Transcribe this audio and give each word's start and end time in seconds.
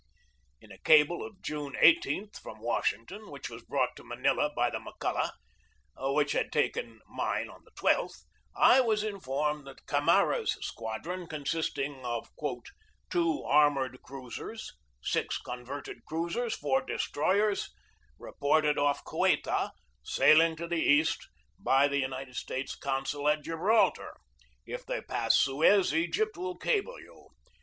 In 0.59 0.71
a 0.71 0.79
cable 0.79 1.23
of 1.23 1.43
June 1.43 1.75
18 1.79 2.31
from 2.41 2.57
Washington, 2.59 3.29
which 3.29 3.51
was 3.51 3.61
brought 3.61 3.95
to 3.95 4.03
Manila 4.03 4.51
by 4.55 4.71
the 4.71 4.79
McCulloch, 4.79 5.33
which 6.15 6.31
had 6.31 6.51
taken 6.51 7.01
mine 7.07 7.51
of 7.51 7.63
the 7.65 7.69
I2th, 7.73 8.23
I 8.55 8.81
was 8.81 9.03
informed 9.03 9.67
that 9.67 9.85
Camara's 9.85 10.57
squadron, 10.65 11.27
consisting 11.27 12.03
of 12.03 12.29
"two 13.11 13.43
armored 13.43 14.01
cruisers, 14.01 14.73
six 15.03 15.37
converted 15.37 16.03
cruisers, 16.07 16.55
four 16.55 16.81
destroyers, 16.81 17.69
re 18.17 18.31
258 18.41 18.73
GEORGE 18.73 18.73
DEWEY 18.73 18.73
ported 18.73 18.77
off 18.79 19.05
Ceuta, 19.05 19.71
sailing 20.01 20.55
to 20.55 20.67
the 20.67 20.81
East, 20.81 21.27
by 21.59 21.87
the 21.87 21.99
United 21.99 22.35
States 22.35 22.73
consul 22.75 23.29
at 23.29 23.43
Gibraltar. 23.43 24.15
If 24.65 24.83
they 24.83 25.01
pass 25.01 25.37
Suez, 25.37 25.93
Egypt, 25.93 26.35
will 26.37 26.57
cable 26.57 26.99
you. 26.99 27.27